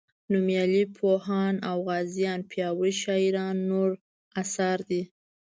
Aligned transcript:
نومیالي 0.31 0.83
پوهان 0.97 1.53
او 1.69 1.77
غازیان 1.87 2.39
پیاوړي 2.49 2.93
شاعران 3.03 3.55
نور 3.69 3.89
اثار 4.41 4.79
دي. 4.89 5.01